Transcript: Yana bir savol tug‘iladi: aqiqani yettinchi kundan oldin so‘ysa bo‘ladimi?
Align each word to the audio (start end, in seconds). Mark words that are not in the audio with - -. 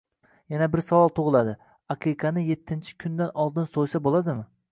Yana 0.53 0.67
bir 0.75 0.81
savol 0.85 1.11
tug‘iladi: 1.19 1.53
aqiqani 1.95 2.45
yettinchi 2.49 2.97
kundan 3.05 3.31
oldin 3.45 3.71
so‘ysa 3.77 4.05
bo‘ladimi? 4.09 4.47